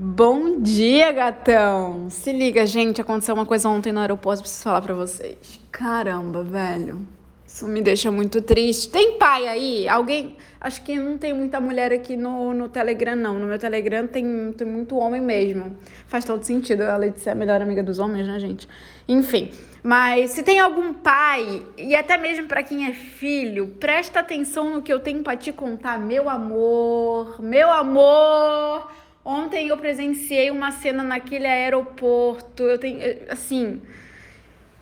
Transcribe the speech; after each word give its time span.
Bom 0.00 0.60
dia, 0.60 1.10
gatão! 1.10 2.08
Se 2.08 2.32
liga, 2.32 2.64
gente, 2.64 3.00
aconteceu 3.00 3.34
uma 3.34 3.44
coisa 3.44 3.68
ontem 3.68 3.92
no 3.92 3.98
aeroporto, 3.98 4.42
preciso 4.42 4.62
falar 4.62 4.80
pra 4.80 4.94
vocês. 4.94 5.36
Caramba, 5.72 6.44
velho. 6.44 7.04
Isso 7.44 7.66
me 7.66 7.82
deixa 7.82 8.08
muito 8.08 8.40
triste. 8.40 8.90
Tem 8.90 9.18
pai 9.18 9.48
aí? 9.48 9.88
Alguém. 9.88 10.36
Acho 10.60 10.82
que 10.84 10.94
não 10.94 11.18
tem 11.18 11.32
muita 11.32 11.58
mulher 11.58 11.92
aqui 11.92 12.16
no, 12.16 12.54
no 12.54 12.68
Telegram, 12.68 13.16
não. 13.16 13.40
No 13.40 13.46
meu 13.48 13.58
Telegram 13.58 14.06
tem, 14.06 14.52
tem 14.52 14.68
muito 14.68 14.96
homem 14.96 15.20
mesmo. 15.20 15.76
Faz 16.06 16.24
todo 16.24 16.44
sentido. 16.44 16.82
A 16.82 16.96
Letícia 16.96 17.30
é 17.30 17.32
a 17.32 17.36
melhor 17.36 17.60
amiga 17.60 17.82
dos 17.82 17.98
homens, 17.98 18.24
né, 18.28 18.38
gente? 18.38 18.68
Enfim. 19.08 19.50
Mas 19.82 20.30
se 20.30 20.44
tem 20.44 20.60
algum 20.60 20.94
pai, 20.94 21.66
e 21.76 21.96
até 21.96 22.16
mesmo 22.16 22.46
para 22.46 22.62
quem 22.62 22.86
é 22.86 22.92
filho, 22.92 23.66
presta 23.80 24.20
atenção 24.20 24.74
no 24.74 24.80
que 24.80 24.92
eu 24.92 25.00
tenho 25.00 25.24
para 25.24 25.36
te 25.36 25.52
contar, 25.52 25.98
meu 25.98 26.30
amor. 26.30 27.42
Meu 27.42 27.68
amor! 27.72 28.96
Ontem 29.28 29.68
eu 29.68 29.76
presenciei 29.76 30.50
uma 30.50 30.72
cena 30.72 31.02
naquele 31.02 31.46
aeroporto. 31.46 32.62
Eu 32.62 32.78
tenho, 32.78 32.98
assim, 33.28 33.82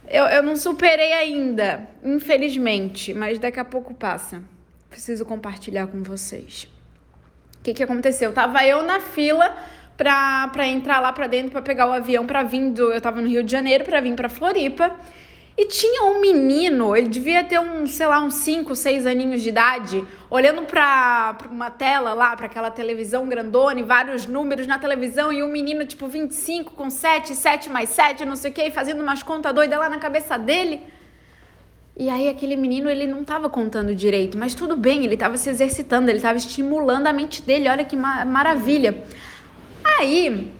eu, 0.07 0.25
eu 0.27 0.41
não 0.41 0.55
superei 0.55 1.13
ainda, 1.15 1.89
infelizmente, 2.01 3.13
mas 3.13 3.41
daqui 3.41 3.59
a 3.59 3.65
pouco 3.65 3.93
passa. 3.93 4.41
Preciso 4.89 5.27
compartilhar 5.27 5.89
com 5.89 6.01
vocês. 6.01 6.69
O 7.59 7.65
que, 7.65 7.75
que 7.75 7.83
aconteceu? 7.83 8.33
Tava 8.33 8.65
eu 8.65 8.85
na 8.85 9.01
fila 9.01 9.53
pra, 9.97 10.47
pra 10.47 10.65
entrar 10.65 11.01
lá 11.01 11.13
pra 11.13 11.27
dentro 11.27 11.51
pra 11.51 11.61
pegar 11.61 11.89
o 11.89 11.93
avião 11.93 12.25
pra 12.25 12.45
vir 12.45 12.71
do. 12.71 12.93
Eu 12.93 13.01
tava 13.01 13.21
no 13.21 13.27
Rio 13.27 13.43
de 13.43 13.51
Janeiro 13.51 13.83
pra 13.83 14.01
vir 14.01 14.15
pra 14.15 14.29
Floripa. 14.29 14.95
E 15.59 15.65
tinha 15.65 16.05
um 16.05 16.21
menino, 16.21 16.95
ele 16.95 17.09
devia 17.09 17.43
ter 17.43 17.59
uns, 17.59 17.93
sei 17.93 18.07
lá, 18.07 18.21
uns 18.21 18.35
5, 18.35 18.77
6 18.77 19.07
aninhos 19.07 19.43
de 19.43 19.49
idade, 19.49 20.05
olhando 20.29 20.63
para 20.63 21.35
uma 21.51 21.71
tela 21.71 22.13
lá, 22.13 22.37
para 22.37 22.45
aquela 22.45 22.71
televisão 22.71 23.27
grandona 23.27 23.81
e 23.81 23.83
vários 23.83 24.27
números 24.27 24.67
na 24.67 24.79
televisão, 24.79 25.33
e 25.33 25.43
um 25.43 25.49
menino 25.49 25.87
tipo 25.87 26.07
25 26.09 26.73
com 26.73 26.91
7, 26.91 27.35
7 27.35 27.71
mais 27.71 27.89
7, 27.89 28.27
não 28.27 28.37
sei 28.37 28.51
o 28.51 28.55
que, 28.55 28.71
fazendo 28.71 29.03
umas 29.03 29.23
contas 29.23 29.55
doidas 29.55 29.79
lá 29.79 29.89
na 29.89 29.97
cabeça 29.97 30.37
dele. 30.37 30.83
E 31.97 32.11
aí 32.11 32.29
aquele 32.29 32.55
menino, 32.55 32.91
ele 32.91 33.07
não 33.07 33.23
estava 33.23 33.49
contando 33.49 33.95
direito, 33.95 34.37
mas 34.37 34.55
tudo 34.55 34.77
bem, 34.77 35.05
ele 35.07 35.15
estava 35.15 35.39
se 35.39 35.49
exercitando, 35.49 36.11
ele 36.11 36.19
estava 36.19 36.37
estimulando 36.37 37.07
a 37.07 37.15
mente 37.15 37.41
dele, 37.41 37.71
olha 37.71 37.83
que 37.87 37.97
ma 37.97 38.27
maravilha. 38.27 39.05
Aí 39.83 40.53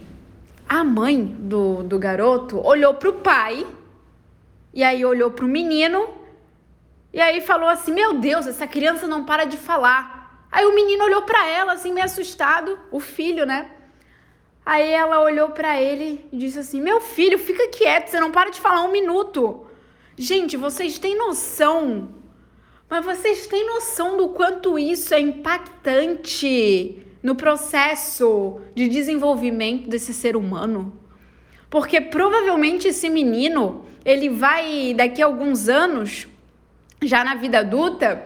a 0.67 0.83
mãe 0.83 1.23
do, 1.23 1.83
do 1.83 1.99
garoto 1.99 2.59
olhou 2.65 2.95
para 2.95 3.09
o 3.09 3.13
pai 3.13 3.63
e 4.77 4.83
aí 4.83 5.03
olhou 5.03 5.31
para 5.31 5.43
o 5.43 5.47
menino 5.47 6.07
e 7.11 7.19
aí 7.19 7.41
falou 7.41 7.67
assim: 7.67 7.91
Meu 7.91 8.13
Deus, 8.13 8.45
essa 8.45 8.67
criança 8.67 9.07
não 9.07 9.25
para 9.25 9.43
de 9.43 9.57
falar. 9.57 10.45
Aí 10.51 10.67
o 10.67 10.75
menino 10.75 11.03
olhou 11.03 11.23
para 11.23 11.47
ela, 11.47 11.73
assim, 11.73 11.91
meio 11.91 12.05
assustado, 12.05 12.77
o 12.91 12.99
filho, 12.99 13.43
né? 13.43 13.71
Aí 14.63 14.87
ela 14.91 15.19
olhou 15.21 15.49
para 15.49 15.81
ele 15.81 16.23
e 16.31 16.37
disse 16.37 16.59
assim: 16.59 16.79
Meu 16.79 17.01
filho, 17.01 17.39
fica 17.39 17.67
quieto, 17.69 18.09
você 18.09 18.19
não 18.19 18.31
para 18.31 18.51
de 18.51 18.59
falar 18.59 18.83
um 18.83 18.91
minuto. 18.91 19.65
Gente, 20.15 20.55
vocês 20.55 20.99
têm 20.99 21.17
noção, 21.17 22.09
mas 22.87 23.03
vocês 23.03 23.47
têm 23.47 23.65
noção 23.65 24.15
do 24.15 24.29
quanto 24.29 24.77
isso 24.77 25.11
é 25.11 25.19
impactante 25.19 27.03
no 27.23 27.33
processo 27.33 28.61
de 28.75 28.87
desenvolvimento 28.87 29.89
desse 29.89 30.13
ser 30.13 30.35
humano? 30.35 31.06
Porque 31.69 31.99
provavelmente 31.99 32.87
esse 32.87 33.09
menino 33.09 33.85
ele 34.05 34.29
vai, 34.29 34.93
daqui 34.93 35.21
a 35.21 35.25
alguns 35.25 35.67
anos, 35.67 36.27
já 37.01 37.23
na 37.23 37.35
vida 37.35 37.59
adulta, 37.59 38.25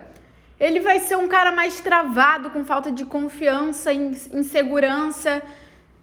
ele 0.59 0.79
vai 0.79 0.99
ser 0.99 1.15
um 1.15 1.27
cara 1.27 1.51
mais 1.51 1.81
travado, 1.81 2.51
com 2.51 2.63
falta 2.63 2.91
de 2.91 3.03
confiança, 3.03 3.91
insegurança, 3.91 5.41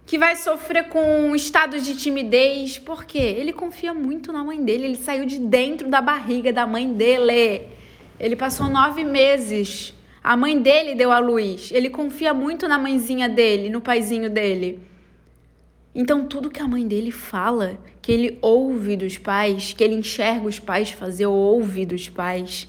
que 0.05 0.19
vai 0.19 0.34
sofrer 0.34 0.89
com 0.89 1.36
estados 1.36 1.84
de 1.84 1.97
timidez, 1.97 2.77
porque 2.78 3.19
ele 3.19 3.52
confia 3.52 3.95
muito 3.95 4.33
na 4.33 4.42
mãe 4.42 4.61
dele, 4.64 4.86
ele 4.86 4.97
saiu 4.97 5.25
de 5.27 5.39
dentro 5.39 5.89
da 5.89 6.00
barriga 6.00 6.52
da 6.52 6.67
mãe 6.67 6.92
dele. 6.92 7.69
Ele 8.18 8.34
passou 8.34 8.68
nove 8.68 9.05
meses. 9.05 9.95
A 10.24 10.36
mãe 10.36 10.61
dele 10.61 10.95
deu 10.95 11.13
a 11.13 11.18
luz. 11.18 11.70
Ele 11.70 11.89
confia 11.89 12.34
muito 12.34 12.67
na 12.67 12.79
mãezinha 12.79 13.29
dele, 13.29 13.70
no 13.70 13.80
paizinho 13.80 14.29
dele. 14.29 14.88
Então, 15.95 16.27
tudo 16.27 16.51
que 16.51 16.61
a 16.61 16.69
mãe 16.69 16.87
dele 16.87 17.11
fala, 17.11 17.79
que 18.01 18.13
ele 18.13 18.39
ouve 18.41 18.97
dos 18.97 19.19
pais, 19.19 19.73
que 19.73 19.83
ele 19.83 19.95
enxerga 19.95 20.47
os 20.47 20.59
pais 20.59 20.91
fazer 20.91 21.27
ou 21.27 21.35
ouve 21.35 21.87
dos 21.87 22.09
pais, 22.09 22.69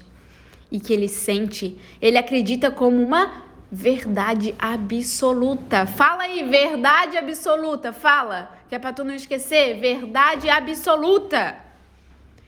e 0.70 0.80
que 0.80 0.92
ele 0.92 1.08
sente, 1.08 1.76
ele 2.00 2.16
acredita 2.16 2.70
como 2.70 3.02
uma 3.02 3.44
verdade 3.70 4.54
absoluta. 4.58 5.86
Fala 5.86 6.24
aí, 6.24 6.42
verdade 6.42 7.16
absoluta, 7.16 7.92
fala, 7.92 8.50
que 8.68 8.74
é 8.74 8.78
para 8.78 8.92
tu 8.92 9.04
não 9.04 9.14
esquecer, 9.14 9.78
verdade 9.78 10.48
absoluta. 10.48 11.56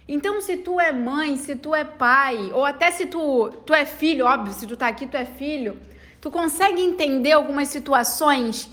Então, 0.08 0.40
se 0.40 0.56
tu 0.56 0.80
é 0.80 0.90
mãe, 0.90 1.36
se 1.36 1.54
tu 1.54 1.74
é 1.74 1.84
pai, 1.84 2.50
ou 2.52 2.64
até 2.64 2.90
se 2.90 3.06
tu, 3.06 3.50
tu 3.64 3.72
é 3.72 3.84
filho, 3.84 4.26
óbvio, 4.26 4.52
se 4.52 4.66
tu 4.66 4.76
tá 4.76 4.88
aqui, 4.88 5.06
tu 5.06 5.16
é 5.16 5.24
filho, 5.24 5.78
tu 6.20 6.30
consegue 6.30 6.80
entender 6.80 7.32
algumas 7.32 7.68
situações 7.68 8.68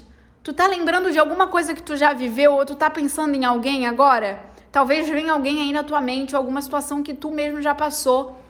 Tu 0.49 0.53
tá 0.53 0.65
lembrando 0.65 1.11
de 1.11 1.19
alguma 1.19 1.45
coisa 1.45 1.75
que 1.75 1.83
tu 1.83 1.95
já 1.95 2.11
viveu 2.11 2.53
ou 2.53 2.65
tu 2.65 2.73
tá 2.73 2.89
pensando 2.89 3.35
em 3.35 3.45
alguém 3.45 3.85
agora? 3.85 4.39
Talvez 4.71 5.07
venha 5.07 5.31
alguém 5.31 5.61
aí 5.61 5.71
na 5.71 5.83
tua 5.83 6.01
mente, 6.01 6.35
ou 6.35 6.39
alguma 6.39 6.59
situação 6.59 7.03
que 7.03 7.13
tu 7.13 7.29
mesmo 7.29 7.61
já 7.61 7.75
passou. 7.75 8.41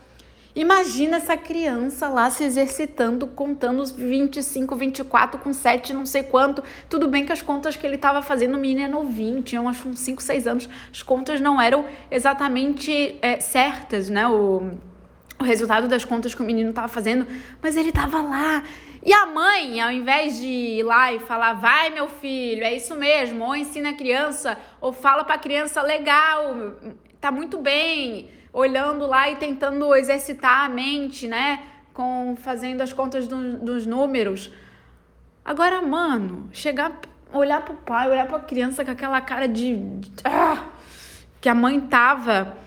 Imagina 0.55 1.17
essa 1.17 1.35
criança 1.35 2.07
lá 2.07 2.31
se 2.31 2.45
exercitando, 2.45 3.27
contando 3.27 3.81
os 3.81 3.91
25, 3.91 4.77
24 4.77 5.41
com 5.41 5.51
7, 5.51 5.93
não 5.93 6.05
sei 6.05 6.23
quanto. 6.23 6.63
Tudo 6.87 7.09
bem 7.09 7.25
que 7.25 7.33
as 7.33 7.41
contas 7.41 7.75
que 7.75 7.85
ele 7.85 7.95
estava 7.95 8.21
fazendo, 8.21 8.55
o 8.55 8.57
menino 8.57 8.85
é 8.85 8.87
novinho, 8.87 9.43
tinha 9.43 9.61
uns 9.61 9.99
5, 9.99 10.23
6 10.23 10.47
anos. 10.47 10.69
As 10.89 11.03
contas 11.03 11.41
não 11.41 11.61
eram 11.61 11.83
exatamente 12.09 13.17
é, 13.21 13.41
certas, 13.41 14.07
né? 14.09 14.25
O, 14.25 14.71
o 15.37 15.43
resultado 15.43 15.89
das 15.89 16.05
contas 16.05 16.33
que 16.33 16.41
o 16.41 16.45
menino 16.45 16.69
estava 16.69 16.87
fazendo, 16.87 17.27
mas 17.61 17.75
ele 17.75 17.89
estava 17.89 18.21
lá 18.21 18.63
e 19.01 19.13
a 19.13 19.25
mãe, 19.25 19.79
ao 19.79 19.91
invés 19.91 20.39
de 20.39 20.47
ir 20.47 20.83
lá 20.83 21.13
e 21.13 21.19
falar, 21.19 21.53
vai 21.53 21.89
meu 21.89 22.09
filho, 22.09 22.63
é 22.63 22.73
isso 22.73 22.95
mesmo, 22.95 23.45
ou 23.45 23.55
ensina 23.55 23.91
a 23.91 23.93
criança, 23.93 24.57
ou 24.81 24.91
fala 24.91 25.23
para 25.23 25.35
a 25.35 25.39
criança, 25.39 25.81
legal, 25.81 26.75
tá 27.19 27.31
muito 27.31 27.57
bem, 27.59 28.29
olhando 28.51 29.05
lá 29.05 29.29
e 29.29 29.37
tentando 29.37 29.95
exercitar 29.95 30.65
a 30.65 30.69
mente, 30.69 31.27
né? 31.27 31.63
Com, 31.93 32.35
fazendo 32.41 32.81
as 32.81 32.91
contas 32.91 33.27
do, 33.27 33.57
dos 33.59 33.85
números. 33.85 34.51
Agora, 35.43 35.81
mano, 35.81 36.49
chegar, 36.51 36.99
olhar 37.33 37.61
pro 37.63 37.75
pai, 37.75 38.09
olhar 38.09 38.27
pra 38.27 38.39
criança 38.39 38.83
com 38.83 38.91
aquela 38.91 39.21
cara 39.21 39.47
de. 39.47 39.77
ah, 40.23 40.65
que 41.41 41.47
a 41.47 41.55
mãe 41.55 41.79
tava 41.79 42.57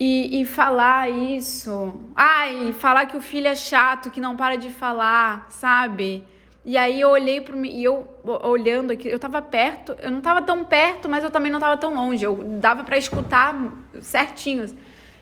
e, 0.00 0.40
e 0.40 0.46
falar 0.46 1.10
isso. 1.10 1.92
Ai, 2.16 2.72
falar 2.72 3.04
que 3.04 3.18
o 3.18 3.20
filho 3.20 3.48
é 3.48 3.54
chato, 3.54 4.10
que 4.10 4.18
não 4.18 4.34
para 4.34 4.56
de 4.56 4.70
falar, 4.70 5.46
sabe? 5.50 6.24
E 6.64 6.78
aí 6.78 7.00
eu 7.00 7.10
olhei 7.10 7.44
mim, 7.52 7.70
e 7.70 7.84
eu 7.84 8.08
olhando 8.24 8.92
aqui, 8.92 9.08
eu 9.08 9.18
tava 9.18 9.42
perto, 9.42 9.94
eu 10.00 10.10
não 10.10 10.22
tava 10.22 10.40
tão 10.40 10.64
perto, 10.64 11.08
mas 11.08 11.22
eu 11.22 11.30
também 11.30 11.52
não 11.52 11.60
tava 11.60 11.76
tão 11.76 11.94
longe. 11.94 12.24
Eu 12.24 12.36
dava 12.60 12.82
para 12.82 12.96
escutar 12.96 13.54
certinho. 14.00 14.74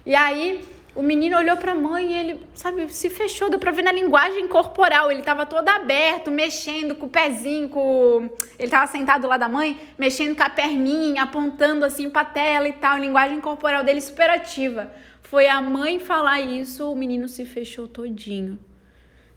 E 0.06 0.15
aí 0.15 0.65
o 0.94 1.03
menino 1.03 1.37
olhou 1.37 1.56
para 1.56 1.72
a 1.72 1.75
mãe 1.75 2.12
e 2.12 2.15
ele, 2.15 2.41
sabe, 2.54 2.93
se 2.93 3.09
fechou, 3.09 3.49
deu 3.49 3.59
para 3.59 3.71
ver 3.71 3.82
na 3.82 3.93
linguagem 3.93 4.49
corporal. 4.49 5.10
Ele 5.10 5.21
estava 5.21 5.47
todo 5.47 5.69
aberto, 5.69 6.31
mexendo 6.31 6.94
com 6.97 7.06
o 7.06 7.09
pezinho, 7.09 7.69
com... 7.69 8.28
ele 8.59 8.66
estava 8.66 8.87
sentado 8.87 9.26
lá 9.28 9.37
da 9.37 9.49
mãe, 9.49 9.78
mexendo 9.97 10.37
com 10.37 10.43
a 10.43 10.50
perninha, 10.50 11.22
apontando 11.22 11.84
assim 11.84 12.10
para 12.10 12.22
a 12.22 12.25
tela 12.25 12.69
e 12.69 12.72
tal, 12.72 12.97
a 12.97 12.99
linguagem 12.99 13.41
corporal 13.41 13.84
dele 13.84 14.00
super 14.00 14.28
ativa. 14.28 14.93
Foi 15.22 15.47
a 15.47 15.60
mãe 15.60 16.00
falar 16.00 16.41
isso, 16.41 16.91
o 16.91 16.97
menino 16.97 17.28
se 17.28 17.44
fechou 17.44 17.87
todinho. 17.87 18.59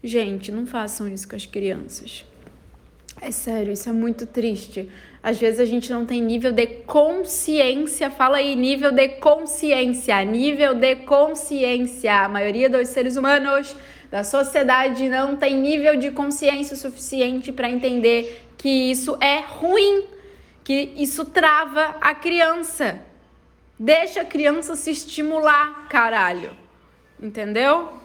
Gente, 0.03 0.51
não 0.51 0.65
façam 0.65 1.07
isso 1.07 1.27
com 1.27 1.35
as 1.35 1.45
crianças. 1.45 2.25
É 3.21 3.29
sério, 3.29 3.71
isso 3.71 3.87
é 3.87 3.91
muito 3.91 4.25
triste. 4.25 4.89
Às 5.21 5.37
vezes 5.37 5.59
a 5.59 5.65
gente 5.65 5.91
não 5.91 6.07
tem 6.07 6.19
nível 6.19 6.51
de 6.51 6.65
consciência. 6.65 8.09
Fala 8.09 8.37
aí, 8.37 8.55
nível 8.55 8.91
de 8.91 9.07
consciência. 9.09 10.23
Nível 10.25 10.73
de 10.73 10.95
consciência. 10.95 12.21
A 12.21 12.27
maioria 12.27 12.67
dos 12.67 12.87
seres 12.87 13.17
humanos 13.17 13.75
da 14.09 14.23
sociedade 14.23 15.07
não 15.07 15.35
tem 15.35 15.55
nível 15.55 15.95
de 15.97 16.09
consciência 16.09 16.75
suficiente 16.75 17.51
para 17.51 17.69
entender 17.69 18.43
que 18.57 18.67
isso 18.67 19.15
é 19.21 19.41
ruim, 19.41 20.05
que 20.63 20.91
isso 20.97 21.23
trava 21.23 21.95
a 22.01 22.15
criança. 22.15 22.99
Deixa 23.77 24.21
a 24.21 24.25
criança 24.25 24.75
se 24.75 24.89
estimular, 24.89 25.87
caralho. 25.87 26.51
Entendeu? 27.21 28.00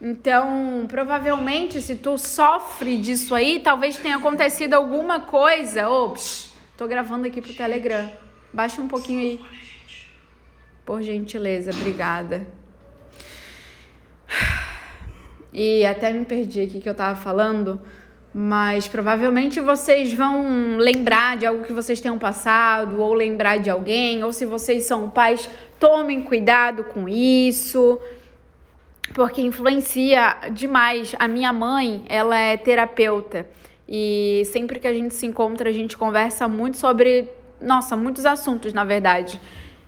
Então, 0.00 0.84
provavelmente, 0.88 1.80
se 1.80 1.96
tu 1.96 2.18
sofre 2.18 2.98
disso 2.98 3.34
aí, 3.34 3.60
talvez 3.60 3.96
tenha 3.96 4.16
acontecido 4.16 4.74
alguma 4.74 5.20
coisa. 5.20 5.88
Ops, 5.88 6.52
tô 6.76 6.86
gravando 6.86 7.26
aqui 7.26 7.40
pro 7.40 7.54
Telegram. 7.54 8.10
Baixa 8.52 8.80
um 8.80 8.88
pouquinho 8.88 9.20
aí. 9.20 9.40
Por 10.84 11.02
gentileza, 11.02 11.70
obrigada. 11.70 12.46
E 15.52 15.86
até 15.86 16.12
me 16.12 16.24
perdi 16.24 16.60
aqui 16.60 16.80
que 16.80 16.88
eu 16.88 16.94
tava 16.94 17.18
falando 17.18 17.80
mas 18.38 18.86
provavelmente 18.86 19.60
vocês 19.60 20.12
vão 20.12 20.76
lembrar 20.76 21.38
de 21.38 21.46
algo 21.46 21.64
que 21.64 21.72
vocês 21.72 22.02
tenham 22.02 22.18
passado, 22.18 23.00
ou 23.00 23.14
lembrar 23.14 23.58
de 23.58 23.70
alguém, 23.70 24.22
ou 24.22 24.30
se 24.30 24.44
vocês 24.44 24.84
são 24.84 25.08
pais, 25.08 25.48
tomem 25.80 26.20
cuidado 26.20 26.84
com 26.84 27.08
isso, 27.08 27.98
porque 29.14 29.40
influencia 29.40 30.36
demais. 30.52 31.14
A 31.18 31.28
minha 31.28 31.52
mãe, 31.52 32.04
ela 32.08 32.38
é 32.38 32.56
terapeuta, 32.56 33.48
e 33.88 34.42
sempre 34.46 34.80
que 34.80 34.86
a 34.86 34.92
gente 34.92 35.14
se 35.14 35.26
encontra, 35.26 35.70
a 35.70 35.72
gente 35.72 35.96
conversa 35.96 36.48
muito 36.48 36.76
sobre, 36.76 37.28
nossa, 37.60 37.96
muitos 37.96 38.26
assuntos, 38.26 38.72
na 38.72 38.84
verdade. 38.84 39.40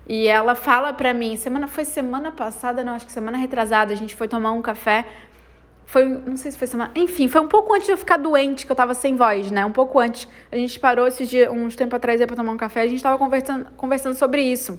E 0.09 0.27
ela 0.27 0.55
fala 0.55 0.93
para 0.93 1.13
mim, 1.13 1.37
semana 1.37 1.69
foi 1.69 1.85
semana 1.85 2.33
passada, 2.33 2.83
não, 2.83 2.95
acho 2.95 3.07
que 3.07 3.13
semana 3.13 3.37
retrasada, 3.37 3.93
a 3.93 3.97
gente 3.97 4.15
foi 4.15 4.29
tomar 4.29 4.53
um 4.53 4.63
café 4.63 5.05
foi, 5.89 6.07
não 6.07 6.37
sei 6.37 6.51
se 6.51 6.59
foi 6.59 6.67
semana. 6.67 6.91
Enfim, 6.95 7.29
foi 7.29 7.41
um 7.41 7.49
pouco 7.49 7.73
antes 7.73 7.87
de 7.87 7.93
eu 7.93 7.97
ficar 7.97 8.19
doente, 8.19 8.67
que 8.67 8.71
eu 8.71 8.77
tava 8.77 8.93
sem 8.93 9.17
voz, 9.17 9.51
né? 9.51 9.65
Um 9.65 9.73
pouco 9.73 9.99
antes. 9.99 10.29
A 10.53 10.57
gente 10.57 10.79
parou 10.79 11.07
esses 11.07 11.27
dias, 11.31 11.51
uns 11.51 11.75
tempos 11.75 11.95
atrás, 11.97 12.23
para 12.27 12.37
tomar 12.37 12.53
um 12.53 12.59
café, 12.59 12.83
a 12.83 12.87
gente 12.87 13.03
tava 13.03 13.17
conversando, 13.17 13.71
conversando 13.75 14.15
sobre 14.15 14.43
isso. 14.43 14.79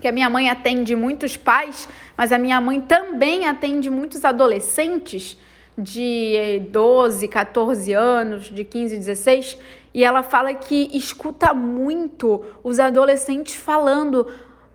Que 0.00 0.08
a 0.08 0.12
minha 0.12 0.28
mãe 0.28 0.50
atende 0.50 0.94
muitos 0.94 1.36
pais, 1.36 1.88
mas 2.16 2.32
a 2.32 2.38
minha 2.38 2.60
mãe 2.60 2.80
também 2.80 3.46
atende 3.46 3.88
muitos 3.88 4.24
adolescentes 4.24 5.38
de 5.76 6.62
12, 6.70 7.28
14 7.28 7.92
anos, 7.92 8.44
de 8.44 8.64
15, 8.64 8.96
16, 8.96 9.58
e 9.92 10.04
ela 10.04 10.22
fala 10.22 10.54
que 10.54 10.90
escuta 10.92 11.52
muito 11.52 12.44
os 12.62 12.78
adolescentes 12.78 13.54
falando 13.54 14.26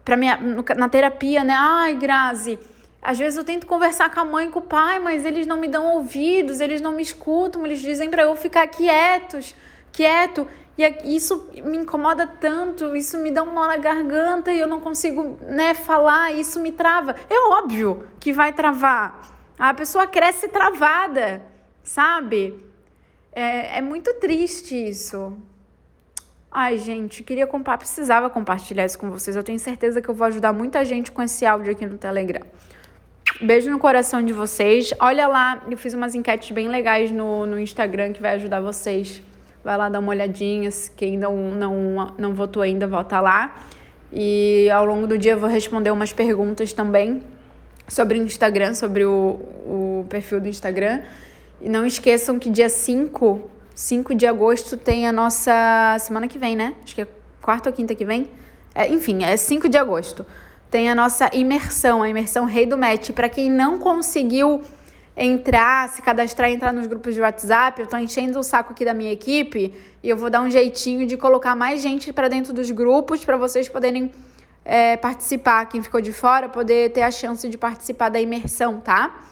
para 0.03 0.17
minha 0.17 0.39
na 0.75 0.89
terapia, 0.89 1.43
né? 1.43 1.53
Ai, 1.55 1.95
Grazi, 1.95 2.57
às 3.01 3.17
vezes 3.17 3.37
eu 3.37 3.43
tento 3.43 3.65
conversar 3.65 4.13
com 4.13 4.19
a 4.19 4.25
mãe 4.25 4.47
e 4.47 4.51
com 4.51 4.59
o 4.59 4.63
pai, 4.63 4.99
mas 4.99 5.25
eles 5.25 5.47
não 5.47 5.57
me 5.57 5.67
dão 5.67 5.95
ouvidos, 5.95 6.59
eles 6.59 6.81
não 6.81 6.91
me 6.91 7.01
escutam, 7.01 7.65
eles 7.65 7.81
dizem 7.81 8.09
para 8.09 8.23
eu 8.23 8.35
ficar 8.35 8.67
quietos, 8.67 9.55
quieto. 9.91 10.47
E 10.77 11.15
isso 11.15 11.49
me 11.63 11.77
incomoda 11.77 12.25
tanto, 12.25 12.95
isso 12.95 13.17
me 13.19 13.29
dá 13.29 13.43
um 13.43 13.53
nó 13.53 13.67
na 13.67 13.77
garganta 13.77 14.51
e 14.51 14.59
eu 14.59 14.67
não 14.67 14.79
consigo 14.79 15.37
né, 15.41 15.73
falar, 15.73 16.31
isso 16.31 16.59
me 16.59 16.71
trava. 16.71 17.15
É 17.29 17.39
óbvio 17.49 18.07
que 18.19 18.33
vai 18.33 18.51
travar. 18.51 19.29
A 19.59 19.73
pessoa 19.73 20.07
cresce 20.07 20.47
travada, 20.47 21.43
sabe? 21.83 22.65
É, 23.31 23.77
é 23.77 23.81
muito 23.81 24.13
triste 24.15 24.75
isso. 24.75 25.37
Ai, 26.49 26.77
gente, 26.79 27.23
queria 27.23 27.45
compartilhar, 27.45 27.77
precisava 27.77 28.29
compartilhar 28.29 28.85
isso 28.85 28.97
com 28.97 29.09
vocês. 29.09 29.35
Eu 29.35 29.43
tenho 29.43 29.59
certeza 29.59 30.01
que 30.01 30.09
eu 30.09 30.15
vou 30.15 30.25
ajudar 30.27 30.51
muita 30.51 30.83
gente 30.83 31.11
com 31.11 31.21
esse 31.21 31.45
áudio 31.45 31.71
aqui 31.71 31.85
no 31.85 31.97
Telegram. 31.97 32.41
Beijo 33.39 33.69
no 33.69 33.79
coração 33.79 34.21
de 34.21 34.33
vocês. 34.33 34.93
Olha 34.99 35.27
lá, 35.27 35.61
eu 35.69 35.77
fiz 35.77 35.93
umas 35.93 36.13
enquetes 36.13 36.51
bem 36.51 36.67
legais 36.67 37.11
no, 37.11 37.45
no 37.45 37.59
Instagram 37.59 38.11
que 38.11 38.21
vai 38.21 38.35
ajudar 38.35 38.59
vocês. 38.59 39.21
Vai 39.63 39.77
lá 39.77 39.89
dar 39.89 39.99
uma 39.99 40.09
olhadinha. 40.09 40.69
Quem 40.95 41.17
não, 41.17 41.35
não, 41.51 42.13
não 42.17 42.33
votou 42.33 42.61
ainda, 42.61 42.87
vota 42.87 43.19
lá. 43.19 43.65
E 44.11 44.69
ao 44.69 44.85
longo 44.85 45.07
do 45.07 45.17
dia 45.17 45.33
eu 45.33 45.39
vou 45.39 45.49
responder 45.49 45.91
umas 45.91 46.11
perguntas 46.11 46.73
também 46.73 47.23
sobre 47.87 48.19
o 48.19 48.23
Instagram, 48.23 48.73
sobre 48.73 49.05
o, 49.05 49.39
o 49.65 50.05
perfil 50.09 50.41
do 50.41 50.47
Instagram. 50.47 51.01
E 51.61 51.69
não 51.69 51.85
esqueçam 51.85 52.39
que 52.39 52.49
dia 52.49 52.69
5, 52.69 53.49
5 53.75 54.15
de 54.15 54.25
agosto 54.25 54.75
tem 54.75 55.07
a 55.07 55.11
nossa 55.11 55.97
semana 55.99 56.27
que 56.27 56.37
vem, 56.37 56.55
né? 56.55 56.75
Acho 56.83 56.95
que 56.95 57.01
é 57.01 57.07
quarta 57.41 57.69
ou 57.69 57.75
quinta 57.75 57.93
que 57.93 58.03
vem. 58.03 58.29
É, 58.73 58.87
enfim, 58.87 59.23
é 59.23 59.37
5 59.37 59.69
de 59.69 59.77
agosto 59.77 60.25
tem 60.71 60.89
a 60.89 60.95
nossa 60.95 61.29
imersão, 61.33 62.01
a 62.01 62.07
imersão 62.09 62.45
Rei 62.45 62.65
do 62.65 62.77
Match. 62.77 63.11
Para 63.11 63.27
quem 63.27 63.51
não 63.51 63.77
conseguiu 63.77 64.63
entrar, 65.15 65.89
se 65.89 66.01
cadastrar, 66.01 66.49
entrar 66.49 66.73
nos 66.73 66.87
grupos 66.87 67.13
de 67.13 67.21
WhatsApp, 67.21 67.79
eu 67.79 67.85
estou 67.85 67.99
enchendo 67.99 68.39
o 68.39 68.43
saco 68.43 68.71
aqui 68.71 68.85
da 68.85 68.93
minha 68.93 69.11
equipe 69.11 69.73
e 70.01 70.09
eu 70.09 70.17
vou 70.17 70.29
dar 70.29 70.41
um 70.41 70.49
jeitinho 70.49 71.05
de 71.05 71.17
colocar 71.17 71.55
mais 71.55 71.81
gente 71.81 72.13
para 72.13 72.27
dentro 72.27 72.53
dos 72.53 72.71
grupos 72.71 73.23
para 73.23 73.37
vocês 73.37 73.67
poderem 73.67 74.11
é, 74.63 74.97
participar. 74.97 75.65
Quem 75.65 75.83
ficou 75.83 76.01
de 76.01 76.13
fora, 76.13 76.47
poder 76.47 76.91
ter 76.91 77.01
a 77.01 77.11
chance 77.11 77.47
de 77.47 77.57
participar 77.57 78.09
da 78.09 78.19
imersão, 78.19 78.79
tá? 78.79 79.23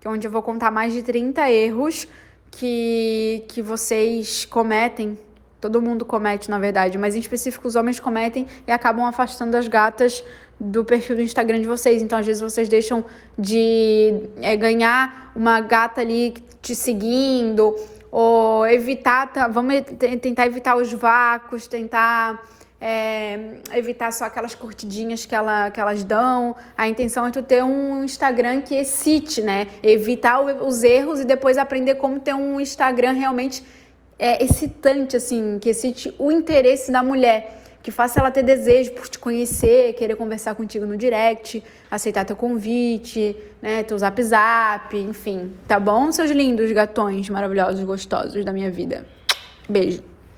Que 0.00 0.06
é 0.06 0.10
onde 0.10 0.26
eu 0.26 0.30
vou 0.30 0.42
contar 0.42 0.70
mais 0.70 0.92
de 0.92 1.02
30 1.02 1.50
erros 1.50 2.08
que, 2.50 3.44
que 3.48 3.62
vocês 3.62 4.44
cometem 4.44 5.18
todo 5.60 5.82
mundo 5.82 6.04
comete, 6.04 6.50
na 6.50 6.58
verdade, 6.58 6.96
mas 6.98 7.14
em 7.14 7.20
específico 7.20 7.66
os 7.66 7.76
homens 7.76 7.98
cometem 7.98 8.46
e 8.66 8.72
acabam 8.72 9.04
afastando 9.04 9.56
as 9.56 9.66
gatas 9.68 10.22
do 10.58 10.84
perfil 10.84 11.16
do 11.16 11.22
Instagram 11.22 11.60
de 11.60 11.66
vocês. 11.66 12.02
Então, 12.02 12.18
às 12.18 12.26
vezes, 12.26 12.42
vocês 12.42 12.68
deixam 12.68 13.04
de 13.38 14.14
é, 14.40 14.56
ganhar 14.56 15.32
uma 15.34 15.60
gata 15.60 16.00
ali 16.00 16.34
te 16.60 16.74
seguindo, 16.74 17.76
ou 18.10 18.66
evitar, 18.66 19.32
tá, 19.32 19.48
vamos 19.48 19.74
tentar 20.20 20.46
evitar 20.46 20.76
os 20.76 20.92
vácuos, 20.92 21.66
tentar 21.66 22.42
é, 22.80 23.58
evitar 23.74 24.12
só 24.12 24.24
aquelas 24.24 24.54
curtidinhas 24.54 25.26
que, 25.26 25.34
ela, 25.34 25.70
que 25.70 25.80
elas 25.80 26.04
dão. 26.04 26.56
A 26.76 26.88
intenção 26.88 27.26
é 27.26 27.30
tu 27.30 27.42
ter 27.42 27.62
um 27.62 28.04
Instagram 28.04 28.62
que 28.62 28.74
excite, 28.74 29.42
né? 29.42 29.68
Evitar 29.82 30.40
os 30.40 30.82
erros 30.82 31.20
e 31.20 31.24
depois 31.24 31.58
aprender 31.58 31.96
como 31.96 32.18
ter 32.18 32.34
um 32.34 32.60
Instagram 32.60 33.12
realmente 33.12 33.62
é, 34.18 34.42
excitante, 34.42 35.16
assim, 35.16 35.58
que 35.60 35.70
excite 35.70 36.14
o 36.18 36.32
interesse 36.32 36.90
da 36.90 37.02
mulher 37.02 37.58
que 37.82 37.90
faça 37.90 38.20
ela 38.20 38.30
ter 38.30 38.42
desejo 38.42 38.92
por 38.92 39.08
te 39.08 39.18
conhecer, 39.18 39.94
querer 39.94 40.16
conversar 40.16 40.54
contigo 40.54 40.84
no 40.84 40.96
direct, 40.96 41.62
aceitar 41.90 42.24
teu 42.24 42.36
convite, 42.36 43.34
né, 43.62 43.82
teu 43.82 43.96
zap 43.96 44.22
zap, 44.22 44.96
enfim. 44.96 45.52
Tá 45.66 45.80
bom, 45.80 46.12
seus 46.12 46.30
lindos 46.30 46.70
gatões 46.72 47.30
maravilhosos, 47.30 47.82
gostosos 47.84 48.44
da 48.44 48.52
minha 48.52 48.70
vida? 48.70 49.06
Beijo. 49.68 50.02